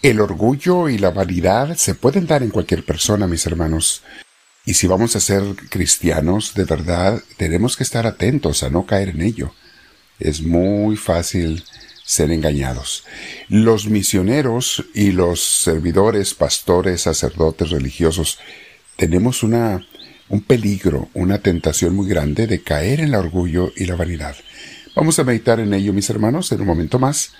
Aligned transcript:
El 0.00 0.20
orgullo 0.20 0.88
y 0.88 0.96
la 0.96 1.10
vanidad 1.10 1.76
se 1.76 1.96
pueden 1.96 2.26
dar 2.26 2.44
en 2.44 2.50
cualquier 2.50 2.84
persona, 2.84 3.26
mis 3.26 3.44
hermanos. 3.46 4.02
Y 4.64 4.74
si 4.74 4.86
vamos 4.86 5.16
a 5.16 5.20
ser 5.20 5.42
cristianos, 5.70 6.54
de 6.54 6.64
verdad, 6.64 7.20
tenemos 7.36 7.76
que 7.76 7.82
estar 7.82 8.06
atentos 8.06 8.62
a 8.62 8.70
no 8.70 8.86
caer 8.86 9.08
en 9.08 9.22
ello. 9.22 9.52
Es 10.20 10.40
muy 10.40 10.96
fácil 10.96 11.64
ser 12.04 12.30
engañados. 12.30 13.04
Los 13.48 13.88
misioneros 13.88 14.84
y 14.94 15.10
los 15.10 15.42
servidores, 15.42 16.32
pastores, 16.32 17.02
sacerdotes 17.02 17.70
religiosos, 17.70 18.38
tenemos 18.96 19.42
una, 19.42 19.84
un 20.28 20.42
peligro, 20.42 21.08
una 21.12 21.38
tentación 21.38 21.96
muy 21.96 22.08
grande 22.08 22.46
de 22.46 22.62
caer 22.62 23.00
en 23.00 23.08
el 23.08 23.14
orgullo 23.16 23.72
y 23.76 23.86
la 23.86 23.96
vanidad. 23.96 24.36
Vamos 24.94 25.18
a 25.18 25.24
meditar 25.24 25.58
en 25.58 25.74
ello, 25.74 25.92
mis 25.92 26.08
hermanos, 26.08 26.52
en 26.52 26.60
un 26.60 26.68
momento 26.68 27.00
más. 27.00 27.32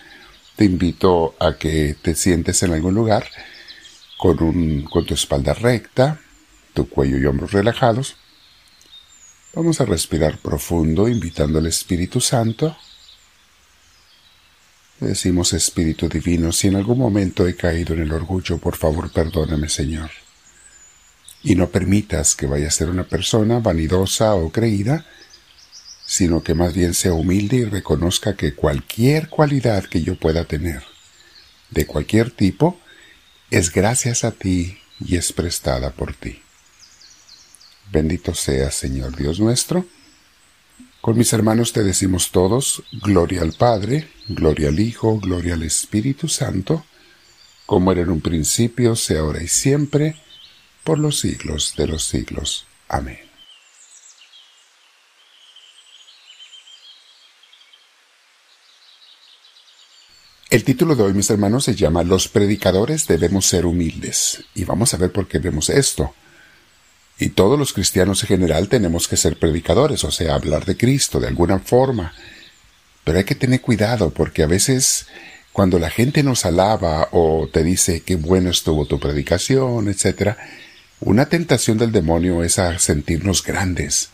Te 0.58 0.66
invito 0.66 1.34
a 1.40 1.56
que 1.56 1.96
te 2.02 2.14
sientes 2.14 2.62
en 2.62 2.74
algún 2.74 2.94
lugar 2.94 3.24
con, 4.18 4.42
un, 4.42 4.82
con 4.82 5.06
tu 5.06 5.14
espalda 5.14 5.54
recta, 5.54 6.20
tu 6.74 6.86
cuello 6.86 7.16
y 7.16 7.24
hombros 7.24 7.52
relajados. 7.52 8.16
Vamos 9.54 9.80
a 9.80 9.86
respirar 9.86 10.36
profundo, 10.38 11.08
invitando 11.08 11.58
al 11.58 11.66
Espíritu 11.66 12.20
Santo 12.20 12.76
Decimos 15.00 15.52
Espíritu 15.52 16.08
Divino, 16.08 16.50
si 16.50 16.66
en 16.66 16.74
algún 16.74 16.98
momento 16.98 17.46
he 17.46 17.54
caído 17.54 17.94
en 17.94 18.00
el 18.00 18.12
orgullo, 18.12 18.58
por 18.58 18.74
favor 18.74 19.12
perdóname, 19.12 19.68
Señor. 19.68 20.10
Y 21.44 21.54
no 21.54 21.68
permitas 21.68 22.34
que 22.34 22.48
vaya 22.48 22.66
a 22.66 22.72
ser 22.72 22.90
una 22.90 23.04
persona 23.04 23.60
vanidosa 23.60 24.34
o 24.34 24.50
creída, 24.50 25.06
sino 26.08 26.42
que 26.42 26.54
más 26.54 26.72
bien 26.72 26.94
sea 26.94 27.12
humilde 27.12 27.58
y 27.58 27.64
reconozca 27.66 28.34
que 28.34 28.54
cualquier 28.54 29.28
cualidad 29.28 29.84
que 29.84 30.02
yo 30.02 30.18
pueda 30.18 30.46
tener, 30.46 30.82
de 31.68 31.84
cualquier 31.84 32.30
tipo, 32.30 32.80
es 33.50 33.70
gracias 33.70 34.24
a 34.24 34.30
ti 34.30 34.78
y 35.04 35.16
es 35.16 35.34
prestada 35.34 35.90
por 35.90 36.14
ti. 36.14 36.40
Bendito 37.92 38.34
sea, 38.34 38.70
Señor 38.70 39.16
Dios 39.16 39.38
nuestro, 39.38 39.84
con 41.02 41.18
mis 41.18 41.30
hermanos 41.34 41.74
te 41.74 41.84
decimos 41.84 42.30
todos, 42.30 42.82
gloria 43.02 43.42
al 43.42 43.52
Padre, 43.52 44.08
gloria 44.28 44.68
al 44.68 44.80
Hijo, 44.80 45.20
gloria 45.20 45.54
al 45.54 45.62
Espíritu 45.62 46.26
Santo, 46.26 46.86
como 47.66 47.92
era 47.92 48.00
en 48.00 48.08
un 48.08 48.22
principio, 48.22 48.96
sea 48.96 49.20
ahora 49.20 49.42
y 49.42 49.48
siempre, 49.48 50.16
por 50.84 50.98
los 50.98 51.20
siglos 51.20 51.74
de 51.76 51.86
los 51.86 52.04
siglos. 52.04 52.66
Amén. 52.88 53.27
El 60.50 60.64
título 60.64 60.96
de 60.96 61.02
hoy, 61.02 61.12
mis 61.12 61.28
hermanos, 61.28 61.64
se 61.64 61.74
llama 61.74 62.02
Los 62.04 62.28
predicadores 62.28 63.06
debemos 63.06 63.44
ser 63.44 63.66
humildes. 63.66 64.44
Y 64.54 64.64
vamos 64.64 64.94
a 64.94 64.96
ver 64.96 65.12
por 65.12 65.28
qué 65.28 65.38
vemos 65.38 65.68
esto. 65.68 66.14
Y 67.18 67.30
todos 67.30 67.58
los 67.58 67.74
cristianos 67.74 68.22
en 68.22 68.28
general 68.28 68.70
tenemos 68.70 69.08
que 69.08 69.18
ser 69.18 69.38
predicadores, 69.38 70.04
o 70.04 70.10
sea, 70.10 70.34
hablar 70.34 70.64
de 70.64 70.78
Cristo 70.78 71.20
de 71.20 71.28
alguna 71.28 71.58
forma. 71.58 72.14
Pero 73.04 73.18
hay 73.18 73.24
que 73.24 73.34
tener 73.34 73.60
cuidado 73.60 74.08
porque 74.08 74.42
a 74.42 74.46
veces 74.46 75.06
cuando 75.52 75.78
la 75.78 75.90
gente 75.90 76.22
nos 76.22 76.46
alaba 76.46 77.08
o 77.12 77.50
te 77.52 77.62
dice 77.62 78.00
qué 78.00 78.16
bueno 78.16 78.48
estuvo 78.48 78.86
tu 78.86 78.98
predicación, 78.98 79.88
etc., 79.88 80.34
una 81.00 81.26
tentación 81.26 81.76
del 81.76 81.92
demonio 81.92 82.42
es 82.42 82.58
a 82.58 82.78
sentirnos 82.78 83.42
grandes, 83.42 84.08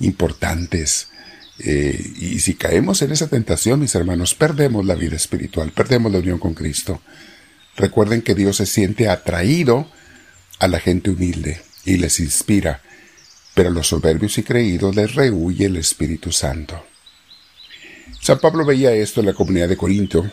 importantes. 0.00 1.10
Eh, 1.58 2.12
y 2.18 2.40
si 2.40 2.54
caemos 2.54 3.02
en 3.02 3.12
esa 3.12 3.28
tentación, 3.28 3.80
mis 3.80 3.94
hermanos, 3.94 4.34
perdemos 4.34 4.84
la 4.84 4.94
vida 4.94 5.16
espiritual, 5.16 5.72
perdemos 5.72 6.12
la 6.12 6.18
unión 6.18 6.38
con 6.38 6.54
Cristo. 6.54 7.00
Recuerden 7.76 8.22
que 8.22 8.34
Dios 8.34 8.56
se 8.56 8.66
siente 8.66 9.08
atraído 9.08 9.90
a 10.58 10.68
la 10.68 10.80
gente 10.80 11.10
humilde 11.10 11.60
y 11.84 11.98
les 11.98 12.20
inspira, 12.20 12.82
pero 13.54 13.68
a 13.68 13.72
los 13.72 13.88
soberbios 13.88 14.38
y 14.38 14.42
creídos 14.42 14.94
les 14.96 15.14
rehuye 15.14 15.66
el 15.66 15.76
Espíritu 15.76 16.32
Santo. 16.32 16.84
San 18.20 18.38
Pablo 18.38 18.64
veía 18.64 18.92
esto 18.92 19.20
en 19.20 19.26
la 19.26 19.34
comunidad 19.34 19.68
de 19.68 19.76
Corinto 19.76 20.30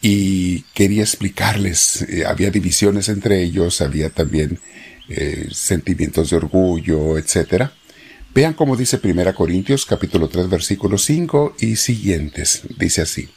y 0.00 0.62
quería 0.72 1.02
explicarles, 1.02 2.02
eh, 2.02 2.24
había 2.24 2.50
divisiones 2.50 3.08
entre 3.08 3.42
ellos, 3.42 3.80
había 3.80 4.10
también 4.10 4.58
eh, 5.08 5.48
sentimientos 5.52 6.30
de 6.30 6.36
orgullo, 6.36 7.18
etc. 7.18 7.70
Vean 8.32 8.54
cómo 8.54 8.76
dice 8.76 9.00
1 9.02 9.34
Corintios 9.34 9.86
capítulo 9.86 10.28
3 10.28 10.48
versículo 10.48 10.98
5 10.98 11.56
y 11.60 11.76
siguientes. 11.76 12.62
Dice 12.78 13.02
así. 13.02 13.28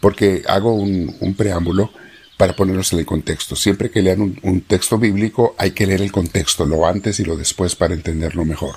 Porque 0.00 0.42
hago 0.46 0.74
un 0.74 1.34
preámbulo 1.36 1.90
para 2.36 2.56
ponernos 2.56 2.92
en 2.92 3.00
el 3.00 3.06
contexto. 3.06 3.56
Siempre 3.56 3.90
que 3.90 4.02
lean 4.02 4.38
un, 4.42 4.60
texto 4.62 4.98
bíblico 4.98 5.54
hay 5.58 5.70
que 5.70 5.86
leer 5.86 6.02
el 6.02 6.12
contexto, 6.12 6.66
lo 6.66 6.86
antes 6.86 7.20
y 7.20 7.24
lo 7.24 7.36
después 7.36 7.76
para 7.76 7.94
entenderlo 7.94 8.44
mejor. 8.44 8.76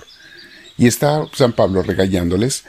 Y 0.78 0.88
está 0.88 1.26
San 1.34 1.54
Pablo 1.54 1.82
regañándoles 1.82 2.66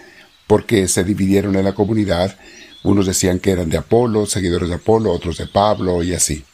porque 0.47 0.89
se 0.89 1.05
dividieron 1.05 1.57
en 1.57 1.65
la 1.65 1.75
comunidad. 1.75 2.39
Unos 2.83 3.07
decían 3.07 3.39
que 3.39 3.51
eran 3.51 3.69
de 3.69 3.79
Apolo, 3.79 4.25
seguidores 4.27 4.69
de 4.71 4.77
Apolo, 4.77 5.13
otros 5.13 5.37
de 5.37 5.47
Pablo 5.47 6.03
y 6.03 6.15
así. 6.15 6.45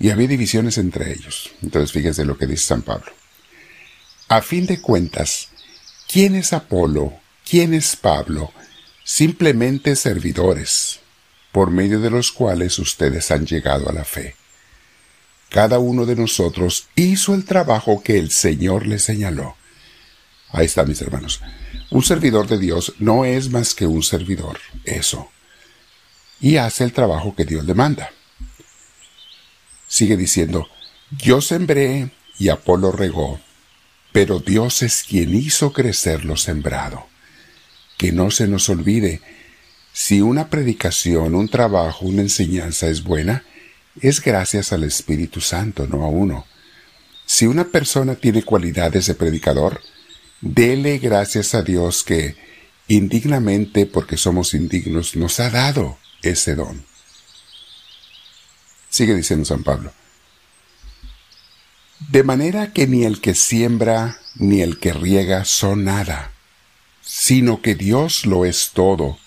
Y 0.00 0.10
había 0.10 0.28
divisiones 0.28 0.78
entre 0.78 1.12
ellos. 1.12 1.50
Entonces 1.62 1.92
fíjense 1.92 2.24
lo 2.24 2.38
que 2.38 2.46
dice 2.46 2.64
San 2.64 2.82
Pablo. 2.82 3.17
A 4.30 4.42
fin 4.42 4.66
de 4.66 4.78
cuentas, 4.78 5.48
¿quién 6.06 6.34
es 6.34 6.52
Apolo? 6.52 7.14
¿Quién 7.48 7.72
es 7.72 7.96
Pablo? 7.96 8.52
Simplemente 9.02 9.96
servidores 9.96 11.00
por 11.50 11.70
medio 11.70 11.98
de 11.98 12.10
los 12.10 12.30
cuales 12.30 12.78
ustedes 12.78 13.30
han 13.30 13.46
llegado 13.46 13.88
a 13.88 13.92
la 13.94 14.04
fe. 14.04 14.36
Cada 15.48 15.78
uno 15.78 16.04
de 16.04 16.14
nosotros 16.14 16.88
hizo 16.94 17.34
el 17.34 17.46
trabajo 17.46 18.02
que 18.02 18.18
el 18.18 18.30
Señor 18.30 18.86
le 18.86 18.98
señaló. 18.98 19.56
Ahí 20.50 20.66
está, 20.66 20.84
mis 20.84 21.00
hermanos. 21.00 21.40
Un 21.90 22.02
servidor 22.02 22.48
de 22.48 22.58
Dios 22.58 22.92
no 22.98 23.24
es 23.24 23.48
más 23.48 23.74
que 23.74 23.86
un 23.86 24.02
servidor, 24.02 24.58
eso. 24.84 25.30
Y 26.38 26.56
hace 26.56 26.84
el 26.84 26.92
trabajo 26.92 27.34
que 27.34 27.46
Dios 27.46 27.64
le 27.64 27.72
manda. 27.72 28.10
Sigue 29.86 30.18
diciendo, 30.18 30.68
yo 31.12 31.40
sembré 31.40 32.10
y 32.38 32.50
Apolo 32.50 32.92
regó, 32.92 33.40
pero 34.12 34.40
Dios 34.40 34.82
es 34.82 35.02
quien 35.02 35.34
hizo 35.34 35.72
crecer 35.72 36.24
lo 36.24 36.36
sembrado. 36.36 37.06
Que 37.96 38.12
no 38.12 38.30
se 38.30 38.46
nos 38.46 38.68
olvide 38.68 39.20
si 39.92 40.20
una 40.20 40.48
predicación, 40.48 41.34
un 41.34 41.48
trabajo, 41.48 42.06
una 42.06 42.22
enseñanza 42.22 42.88
es 42.88 43.02
buena, 43.02 43.44
es 44.00 44.20
gracias 44.20 44.72
al 44.72 44.84
Espíritu 44.84 45.40
Santo, 45.40 45.86
no 45.86 46.04
a 46.04 46.08
uno. 46.08 46.46
Si 47.26 47.46
una 47.46 47.64
persona 47.64 48.14
tiene 48.14 48.42
cualidades 48.42 49.06
de 49.06 49.14
predicador, 49.14 49.80
dele 50.40 50.98
gracias 50.98 51.54
a 51.54 51.62
Dios 51.62 52.04
que, 52.04 52.36
indignamente 52.86 53.86
porque 53.86 54.16
somos 54.16 54.54
indignos, 54.54 55.16
nos 55.16 55.40
ha 55.40 55.50
dado 55.50 55.98
ese 56.22 56.54
don. 56.54 56.84
Sigue 58.88 59.14
diciendo 59.14 59.44
San 59.44 59.64
Pablo. 59.64 59.92
De 61.98 62.22
manera 62.22 62.72
que 62.72 62.86
ni 62.86 63.04
el 63.04 63.20
que 63.20 63.34
siembra 63.34 64.18
ni 64.36 64.62
el 64.62 64.78
que 64.78 64.92
riega 64.92 65.44
son 65.44 65.84
nada, 65.84 66.32
sino 67.02 67.60
que 67.60 67.74
Dios 67.74 68.24
lo 68.24 68.44
es 68.44 68.70
todo 68.72 69.18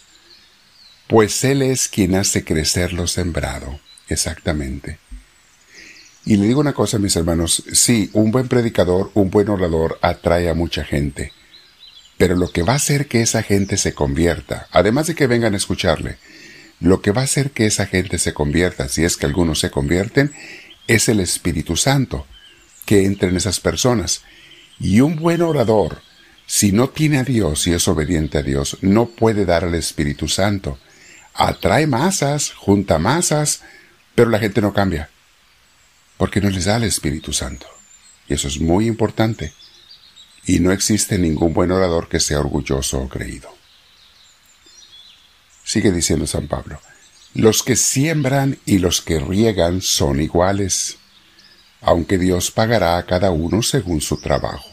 pues 1.12 1.44
Él 1.44 1.62
es 1.62 1.90
quien 1.90 2.16
hace 2.16 2.46
crecer 2.46 2.94
lo 2.94 3.06
sembrado, 3.06 3.82
exactamente. 4.08 4.98
Y 6.24 6.38
le 6.38 6.48
digo 6.48 6.62
una 6.62 6.72
cosa, 6.72 7.00
mis 7.00 7.18
hermanos, 7.18 7.66
sí, 7.74 8.10
un 8.14 8.32
buen 8.32 8.48
predicador, 8.48 9.12
un 9.14 9.30
buen 9.30 9.50
orador 9.50 10.00
atrae 10.02 10.50
a 10.50 10.54
mucha 10.54 10.86
gente, 10.86 11.34
pero 12.18 12.38
lo 12.38 12.50
que 12.54 12.64
va 12.64 12.72
a 12.72 12.78
hacer 12.78 13.08
que 13.08 13.22
esa 13.22 13.44
gente 13.44 13.76
se 13.76 13.94
convierta, 13.94 14.70
además 14.72 15.08
de 15.08 15.16
que 15.16 15.28
vengan 15.28 15.54
a 15.54 15.58
escucharle, 15.58 16.16
lo 16.80 17.02
que 17.02 17.12
va 17.12 17.24
a 17.24 17.26
hacer 17.26 17.52
que 17.52 17.66
esa 17.66 17.88
gente 17.88 18.18
se 18.18 18.34
convierta, 18.34 18.88
si 18.88 19.04
es 19.04 19.18
que 19.18 19.26
algunos 19.26 19.60
se 19.60 19.70
convierten, 19.70 20.32
es 20.88 21.10
el 21.10 21.20
Espíritu 21.20 21.76
Santo, 21.76 22.26
que 22.92 23.06
entre 23.06 23.30
en 23.30 23.38
esas 23.38 23.62
personas. 23.62 24.22
Y 24.78 25.00
un 25.00 25.16
buen 25.16 25.42
orador, 25.42 26.02
si 26.46 26.74
no 26.74 26.90
tiene 26.90 27.20
a 27.20 27.24
Dios 27.24 27.66
y 27.66 27.72
es 27.72 27.88
obediente 27.88 28.38
a 28.38 28.42
Dios, 28.42 28.80
no 28.82 29.06
puede 29.06 29.46
dar 29.46 29.64
al 29.64 29.76
Espíritu 29.76 30.28
Santo 30.28 30.78
atrae 31.34 31.88
masas, 31.88 32.52
junta 32.52 33.00
masas, 33.00 33.62
pero 34.14 34.30
la 34.30 34.40
gente 34.40 34.60
no 34.60 34.74
cambia, 34.74 35.10
porque 36.18 36.42
no 36.42 36.50
les 36.50 36.66
da 36.66 36.76
el 36.76 36.84
Espíritu 36.84 37.32
Santo. 37.32 37.66
Y 38.28 38.34
eso 38.34 38.50
es 38.50 38.60
muy 38.60 38.88
importante. 38.88 39.54
Y 40.46 40.60
no 40.60 40.74
existe 40.74 41.18
ningún 41.18 41.54
buen 41.54 41.72
orador 41.72 42.10
que 42.10 42.20
sea 42.20 42.42
orgulloso 42.42 43.00
o 43.00 43.08
creído. 43.08 43.56
Sigue 45.64 45.94
diciendo 45.94 46.28
San 46.28 46.50
Pablo, 46.50 46.82
los 47.36 47.64
que 47.64 47.78
siembran 47.78 48.60
y 48.66 48.80
los 48.80 49.00
que 49.00 49.18
riegan 49.18 49.82
son 49.82 50.20
iguales, 50.20 50.98
aunque 51.82 52.18
Dios 52.18 52.52
pagará 52.52 52.98
a 52.98 53.06
cada 53.06 53.32
uno 53.32 53.62
según 53.64 54.02
su 54.02 54.20
trabajo. 54.20 54.70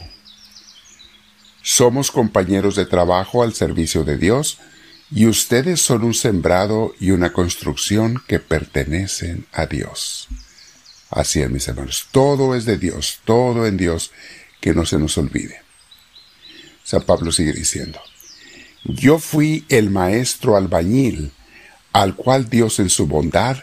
Somos 1.61 2.11
compañeros 2.11 2.75
de 2.75 2.85
trabajo 2.85 3.43
al 3.43 3.53
servicio 3.53 4.03
de 4.03 4.17
Dios, 4.17 4.59
y 5.11 5.25
ustedes 5.25 5.81
son 5.81 6.03
un 6.03 6.13
sembrado 6.13 6.93
y 6.99 7.11
una 7.11 7.33
construcción 7.33 8.21
que 8.27 8.39
pertenecen 8.39 9.47
a 9.51 9.65
Dios. 9.65 10.27
Así 11.09 11.41
es, 11.41 11.49
mis 11.49 11.67
hermanos, 11.67 12.07
todo 12.11 12.55
es 12.55 12.65
de 12.65 12.77
Dios, 12.77 13.19
todo 13.25 13.65
en 13.65 13.77
Dios, 13.77 14.11
que 14.61 14.73
no 14.73 14.85
se 14.85 14.99
nos 14.99 15.17
olvide. 15.17 15.61
San 16.83 17.01
Pablo 17.01 17.31
sigue 17.31 17.53
diciendo, 17.53 17.99
yo 18.83 19.19
fui 19.19 19.65
el 19.69 19.89
maestro 19.89 20.55
albañil, 20.55 21.31
al 21.91 22.15
cual 22.15 22.49
Dios 22.49 22.79
en 22.79 22.89
su 22.89 23.07
bondad 23.07 23.57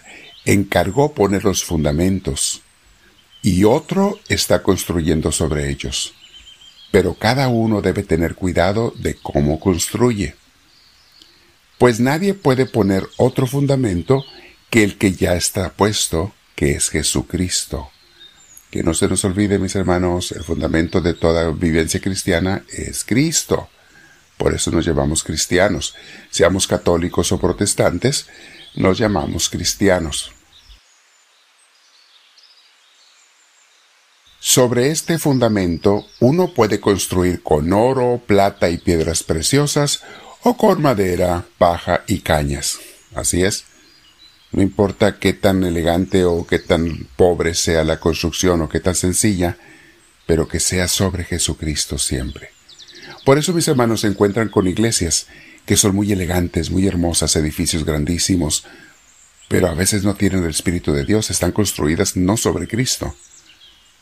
encargó 0.45 1.15
poner 1.15 1.45
los 1.45 1.65
fundamentos, 1.65 2.63
y 3.43 3.65
otro 3.65 4.19
está 4.29 4.63
construyendo 4.63 5.33
sobre 5.33 5.71
ellos. 5.71 6.15
Pero 6.91 7.15
cada 7.15 7.49
uno 7.49 7.83
debe 7.83 8.03
tener 8.03 8.35
cuidado 8.35 8.93
de 8.97 9.15
cómo 9.15 9.61
construye 9.61 10.35
pues 11.79 12.01
nadie 12.01 12.35
puede 12.35 12.67
poner 12.67 13.07
otro 13.17 13.47
fundamento 13.47 14.25
que 14.71 14.83
el 14.83 14.97
que 14.97 15.13
ya 15.13 15.35
está 15.35 15.73
puesto, 15.73 16.33
que 16.55 16.73
es 16.73 16.89
Jesucristo. 16.89 17.91
Que 18.71 18.83
no 18.83 18.95
se 18.95 19.09
nos 19.09 19.25
olvide, 19.25 19.59
mis 19.59 19.77
hermanos, 19.77 20.33
el 20.33 20.43
fundamento 20.43 21.01
de 21.01 21.15
toda 21.15 21.51
vivencia 21.51 22.01
cristiana 22.01 22.65
es 22.73 23.05
Cristo. 23.05 23.69
Por 24.39 24.55
eso 24.55 24.71
nos 24.71 24.87
llamamos 24.87 25.23
cristianos. 25.23 25.95
Seamos 26.31 26.67
católicos 26.67 27.31
o 27.33 27.39
protestantes, 27.39 28.27
nos 28.75 28.99
llamamos 28.99 29.49
cristianos. 29.49 30.33
Sobre 34.49 34.93
este 34.93 35.19
fundamento 35.19 36.07
uno 36.21 36.55
puede 36.55 36.79
construir 36.79 37.43
con 37.43 37.73
oro, 37.73 38.23
plata 38.25 38.71
y 38.71 38.79
piedras 38.79 39.25
preciosas 39.25 40.05
o 40.45 40.57
con 40.57 40.81
madera, 40.81 41.45
paja 41.59 42.05
y 42.07 42.21
cañas. 42.21 42.79
Así 43.17 43.43
es. 43.43 43.65
No 44.53 44.63
importa 44.63 45.19
qué 45.19 45.33
tan 45.33 45.65
elegante 45.65 46.25
o 46.25 46.47
qué 46.47 46.61
tan 46.61 47.09
pobre 47.17 47.55
sea 47.55 47.83
la 47.83 47.99
construcción 47.99 48.63
o 48.63 48.69
qué 48.69 48.79
tan 48.79 48.95
sencilla, 48.95 49.59
pero 50.27 50.47
que 50.47 50.61
sea 50.61 50.87
sobre 50.87 51.25
Jesucristo 51.25 51.99
siempre. 51.99 52.51
Por 53.25 53.39
eso 53.39 53.53
mis 53.53 53.67
hermanos 53.67 54.03
se 54.03 54.07
encuentran 54.07 54.49
con 54.49 54.69
iglesias 54.69 55.27
que 55.67 55.77
son 55.77 55.97
muy 55.97 56.13
elegantes, 56.13 56.71
muy 56.71 56.87
hermosas, 56.87 57.35
edificios 57.35 57.85
grandísimos, 57.85 58.65
pero 59.49 59.67
a 59.67 59.75
veces 59.75 60.05
no 60.05 60.15
tienen 60.15 60.45
el 60.45 60.51
Espíritu 60.51 60.93
de 60.93 61.05
Dios, 61.05 61.31
están 61.31 61.51
construidas 61.51 62.17
no 62.17 62.37
sobre 62.37 62.69
Cristo. 62.69 63.17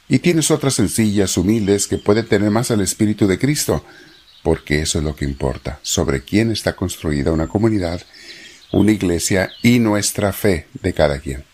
Y 0.08 0.18
tienes 0.18 0.50
otras 0.50 0.74
sencillas, 0.74 1.36
humildes, 1.36 1.86
que 1.86 1.98
pueden 1.98 2.26
tener 2.26 2.50
más 2.50 2.70
al 2.70 2.80
Espíritu 2.80 3.26
de 3.26 3.38
Cristo, 3.38 3.84
porque 4.42 4.82
eso 4.82 4.98
es 4.98 5.04
lo 5.04 5.16
que 5.16 5.24
importa, 5.24 5.78
sobre 5.82 6.22
quién 6.22 6.50
está 6.50 6.76
construida 6.76 7.32
una 7.32 7.48
comunidad, 7.48 8.02
una 8.72 8.92
iglesia 8.92 9.50
y 9.62 9.78
nuestra 9.78 10.32
fe 10.32 10.66
de 10.74 10.92
cada 10.92 11.18
quien. 11.20 11.44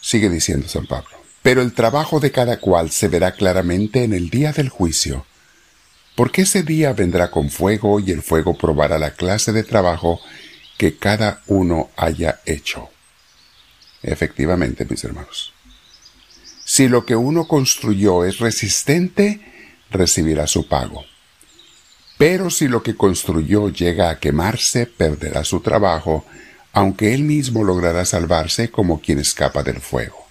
Sigue 0.00 0.30
diciendo 0.30 0.68
San 0.68 0.86
Pablo, 0.86 1.10
pero 1.42 1.60
el 1.60 1.74
trabajo 1.74 2.20
de 2.20 2.30
cada 2.30 2.58
cual 2.60 2.90
se 2.90 3.08
verá 3.08 3.32
claramente 3.32 4.04
en 4.04 4.14
el 4.14 4.30
día 4.30 4.52
del 4.52 4.70
juicio, 4.70 5.26
porque 6.14 6.42
ese 6.42 6.62
día 6.62 6.94
vendrá 6.94 7.30
con 7.30 7.50
fuego 7.50 8.00
y 8.00 8.10
el 8.10 8.22
fuego 8.22 8.56
probará 8.56 8.98
la 8.98 9.10
clase 9.10 9.52
de 9.52 9.64
trabajo 9.64 10.20
que 10.78 10.96
cada 10.96 11.42
uno 11.46 11.90
haya 11.96 12.40
hecho. 12.46 12.88
Efectivamente, 14.02 14.86
mis 14.88 15.04
hermanos. 15.04 15.52
Si 16.76 16.88
lo 16.88 17.06
que 17.06 17.16
uno 17.16 17.48
construyó 17.48 18.26
es 18.26 18.38
resistente, 18.38 19.40
recibirá 19.88 20.46
su 20.46 20.68
pago. 20.68 21.06
Pero 22.18 22.50
si 22.50 22.68
lo 22.68 22.82
que 22.82 22.94
construyó 22.94 23.70
llega 23.70 24.10
a 24.10 24.18
quemarse, 24.18 24.84
perderá 24.84 25.42
su 25.42 25.60
trabajo, 25.60 26.26
aunque 26.74 27.14
él 27.14 27.22
mismo 27.22 27.64
logrará 27.64 28.04
salvarse 28.04 28.70
como 28.70 29.00
quien 29.00 29.18
escapa 29.20 29.62
del 29.62 29.80
fuego. 29.80 30.28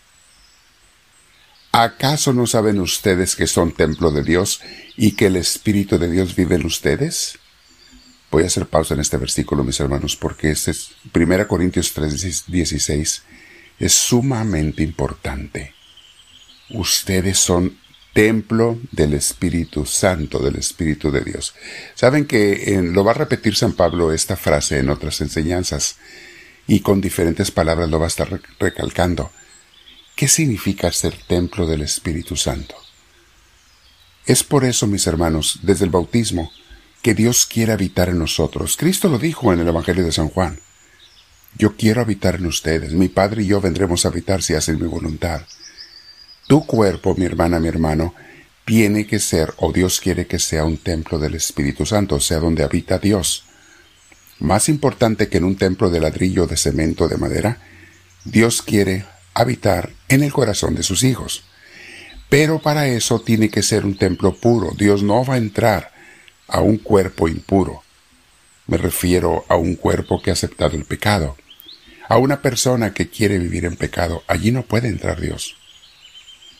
¿Acaso 1.71 2.31
no 2.31 2.45
saben 2.45 2.79
ustedes 2.79 3.35
que 3.35 3.47
son 3.47 3.71
templo 3.71 4.11
de 4.11 4.21
Dios 4.21 4.61
y 4.95 5.13
que 5.13 5.25
el 5.25 5.37
Espíritu 5.37 5.97
de 5.97 6.11
Dios 6.11 6.35
vive 6.35 6.57
en 6.57 6.67
ustedes? 6.67 7.39
Voy 8.29 8.43
a 8.43 8.45
hacer 8.45 8.67
pausa 8.67 8.93
en 8.93 8.99
este 8.99 9.17
versículo, 9.17 9.63
mis 9.63 9.79
hermanos, 9.79 10.15
porque 10.15 10.51
este 10.51 10.69
es 10.69 10.91
1 11.11 11.47
Corintios 11.47 11.91
3:16 11.95 13.23
es 13.79 13.93
sumamente 13.95 14.83
importante. 14.83 15.73
Ustedes 16.69 17.37
son 17.37 17.77
templo 18.13 18.79
del 18.91 19.13
Espíritu 19.13 19.85
Santo, 19.85 20.39
del 20.39 20.55
Espíritu 20.55 21.11
de 21.11 21.21
Dios. 21.21 21.53
Saben 21.95 22.25
que 22.25 22.81
lo 22.81 23.03
va 23.03 23.11
a 23.11 23.15
repetir 23.15 23.55
San 23.55 23.73
Pablo 23.73 24.13
esta 24.13 24.37
frase 24.37 24.79
en 24.79 24.89
otras 24.89 25.19
enseñanzas 25.21 25.97
y 26.65 26.79
con 26.79 27.01
diferentes 27.01 27.51
palabras 27.51 27.89
lo 27.89 27.99
va 27.99 28.05
a 28.05 28.07
estar 28.07 28.41
recalcando. 28.59 29.31
¿Qué 30.15 30.29
significa 30.29 30.91
ser 30.93 31.17
templo 31.27 31.67
del 31.67 31.81
Espíritu 31.81 32.37
Santo? 32.37 32.75
Es 34.25 34.43
por 34.43 34.63
eso, 34.63 34.87
mis 34.87 35.05
hermanos, 35.07 35.59
desde 35.61 35.83
el 35.85 35.91
bautismo, 35.91 36.51
que 37.01 37.13
Dios 37.13 37.45
quiere 37.45 37.73
habitar 37.73 38.09
en 38.09 38.17
nosotros. 38.17 38.77
Cristo 38.77 39.09
lo 39.09 39.19
dijo 39.19 39.53
en 39.53 39.59
el 39.59 39.67
Evangelio 39.67 40.05
de 40.05 40.13
San 40.13 40.29
Juan. 40.29 40.59
Yo 41.57 41.75
quiero 41.75 42.01
habitar 42.01 42.35
en 42.35 42.47
ustedes. 42.47 42.93
Mi 42.93 43.09
Padre 43.09 43.43
y 43.43 43.47
yo 43.47 43.61
vendremos 43.61 44.05
a 44.05 44.07
habitar 44.07 44.41
si 44.41 44.55
hacen 44.55 44.81
mi 44.81 44.87
voluntad. 44.87 45.41
Tu 46.47 46.65
cuerpo, 46.65 47.15
mi 47.15 47.25
hermana, 47.25 47.59
mi 47.59 47.67
hermano, 47.67 48.13
tiene 48.65 49.07
que 49.07 49.19
ser, 49.19 49.53
o 49.57 49.71
Dios 49.71 49.99
quiere 49.99 50.27
que 50.27 50.39
sea 50.39 50.63
un 50.65 50.77
templo 50.77 51.17
del 51.17 51.35
Espíritu 51.35 51.85
Santo, 51.85 52.15
o 52.15 52.19
sea, 52.19 52.37
donde 52.37 52.63
habita 52.63 52.99
Dios. 52.99 53.45
Más 54.39 54.69
importante 54.69 55.27
que 55.27 55.37
en 55.37 55.43
un 55.43 55.55
templo 55.55 55.89
de 55.89 55.99
ladrillo, 55.99 56.45
de 56.45 56.57
cemento, 56.57 57.07
de 57.07 57.17
madera, 57.17 57.59
Dios 58.25 58.61
quiere 58.61 59.05
habitar 59.33 59.91
en 60.07 60.23
el 60.23 60.33
corazón 60.33 60.75
de 60.75 60.83
sus 60.83 61.03
hijos. 61.03 61.43
Pero 62.29 62.59
para 62.59 62.87
eso 62.87 63.21
tiene 63.21 63.49
que 63.49 63.63
ser 63.63 63.85
un 63.85 63.97
templo 63.97 64.35
puro. 64.35 64.71
Dios 64.77 65.03
no 65.03 65.23
va 65.25 65.35
a 65.35 65.37
entrar 65.37 65.91
a 66.47 66.61
un 66.61 66.77
cuerpo 66.77 67.27
impuro. 67.27 67.83
Me 68.67 68.77
refiero 68.77 69.45
a 69.47 69.55
un 69.55 69.75
cuerpo 69.75 70.21
que 70.21 70.31
ha 70.31 70.33
aceptado 70.33 70.75
el 70.75 70.85
pecado. 70.85 71.37
A 72.07 72.17
una 72.17 72.41
persona 72.41 72.93
que 72.93 73.09
quiere 73.09 73.39
vivir 73.39 73.65
en 73.65 73.77
pecado, 73.77 74.23
allí 74.27 74.51
no 74.51 74.63
puede 74.63 74.89
entrar 74.89 75.21
Dios. 75.21 75.55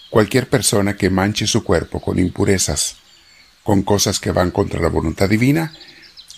Cualquier 0.10 0.48
persona 0.48 0.96
que 0.96 1.10
manche 1.10 1.48
su 1.48 1.63
cuerpo 1.63 2.00
con 2.00 2.19
impurezas, 2.19 2.98
con 3.63 3.81
cosas 3.84 4.19
que 4.19 4.31
van 4.31 4.52
contra 4.52 4.80
la 4.80 4.90
voluntad 4.90 5.28
divina, 5.28 5.74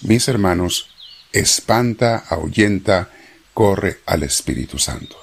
mis 0.02 0.28
hermanos, 0.28 0.90
espanta, 1.32 2.24
ahuyenta, 2.30 3.10
corre 3.54 4.00
al 4.06 4.24
Espíritu 4.24 4.78
Santo. 4.80 5.18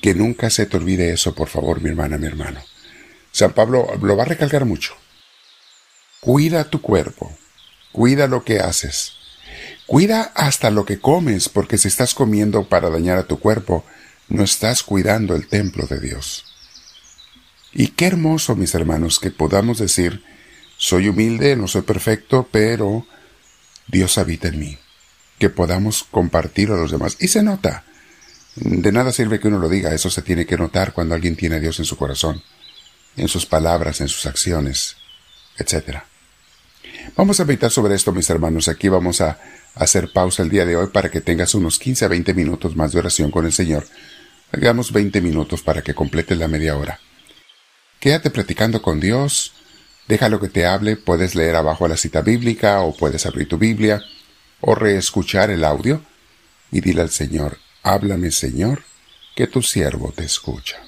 Que 0.00 0.14
nunca 0.14 0.50
se 0.50 0.66
te 0.66 0.76
olvide 0.76 1.12
eso, 1.12 1.34
por 1.34 1.48
favor, 1.48 1.80
mi 1.80 1.88
hermana, 1.88 2.18
mi 2.18 2.26
hermano. 2.26 2.60
San 3.30 3.52
Pablo 3.52 3.86
lo 4.02 4.16
va 4.16 4.24
a 4.24 4.26
recalcar 4.26 4.64
mucho. 4.64 4.94
Cuida 6.20 6.64
tu 6.64 6.82
cuerpo, 6.82 7.36
cuida 7.90 8.26
lo 8.26 8.44
que 8.44 8.60
haces, 8.60 9.14
cuida 9.86 10.32
hasta 10.34 10.70
lo 10.70 10.84
que 10.84 11.00
comes, 11.00 11.48
porque 11.48 11.78
si 11.78 11.88
estás 11.88 12.14
comiendo 12.14 12.68
para 12.68 12.90
dañar 12.90 13.18
a 13.18 13.26
tu 13.26 13.38
cuerpo, 13.38 13.84
no 14.28 14.44
estás 14.44 14.82
cuidando 14.82 15.34
el 15.34 15.48
templo 15.48 15.86
de 15.86 16.00
Dios. 16.00 16.51
Y 17.72 17.88
qué 17.88 18.06
hermoso, 18.06 18.54
mis 18.54 18.74
hermanos, 18.74 19.18
que 19.18 19.30
podamos 19.30 19.78
decir, 19.78 20.22
soy 20.76 21.08
humilde, 21.08 21.56
no 21.56 21.68
soy 21.68 21.82
perfecto, 21.82 22.48
pero 22.50 23.06
Dios 23.88 24.18
habita 24.18 24.48
en 24.48 24.58
mí. 24.58 24.78
Que 25.38 25.48
podamos 25.48 26.04
compartir 26.04 26.70
a 26.70 26.76
los 26.76 26.90
demás. 26.90 27.16
Y 27.20 27.28
se 27.28 27.42
nota. 27.42 27.84
De 28.54 28.92
nada 28.92 29.12
sirve 29.12 29.40
que 29.40 29.48
uno 29.48 29.58
lo 29.58 29.68
diga, 29.68 29.94
eso 29.94 30.10
se 30.10 30.22
tiene 30.22 30.44
que 30.44 30.58
notar 30.58 30.92
cuando 30.92 31.14
alguien 31.14 31.36
tiene 31.36 31.56
a 31.56 31.60
Dios 31.60 31.78
en 31.78 31.86
su 31.86 31.96
corazón, 31.96 32.42
en 33.16 33.28
sus 33.28 33.46
palabras, 33.46 34.02
en 34.02 34.08
sus 34.08 34.26
acciones, 34.26 34.96
etc. 35.56 36.00
Vamos 37.16 37.40
a 37.40 37.46
meditar 37.46 37.70
sobre 37.70 37.94
esto, 37.94 38.12
mis 38.12 38.28
hermanos. 38.28 38.68
Aquí 38.68 38.88
vamos 38.90 39.22
a 39.22 39.38
hacer 39.74 40.12
pausa 40.12 40.42
el 40.42 40.50
día 40.50 40.66
de 40.66 40.76
hoy 40.76 40.88
para 40.88 41.10
que 41.10 41.22
tengas 41.22 41.54
unos 41.54 41.78
15 41.78 42.04
a 42.04 42.08
20 42.08 42.34
minutos 42.34 42.76
más 42.76 42.92
de 42.92 42.98
oración 42.98 43.30
con 43.30 43.46
el 43.46 43.52
Señor. 43.52 43.86
Hagamos 44.52 44.92
20 44.92 45.22
minutos 45.22 45.62
para 45.62 45.80
que 45.80 45.94
complete 45.94 46.36
la 46.36 46.46
media 46.48 46.76
hora. 46.76 47.00
Quédate 48.02 48.30
platicando 48.30 48.82
con 48.82 48.98
Dios, 48.98 49.52
déjalo 50.08 50.40
que 50.40 50.48
te 50.48 50.66
hable, 50.66 50.96
puedes 50.96 51.36
leer 51.36 51.54
abajo 51.54 51.86
la 51.86 51.96
cita 51.96 52.20
bíblica 52.20 52.80
o 52.80 52.92
puedes 52.92 53.26
abrir 53.26 53.46
tu 53.48 53.58
Biblia 53.58 54.02
o 54.60 54.74
reescuchar 54.74 55.50
el 55.50 55.62
audio. 55.62 56.02
Y 56.72 56.80
dile 56.80 57.02
al 57.02 57.10
Señor, 57.10 57.58
háblame 57.84 58.32
Señor, 58.32 58.82
que 59.36 59.46
tu 59.46 59.62
siervo 59.62 60.12
te 60.16 60.24
escucha. 60.24 60.78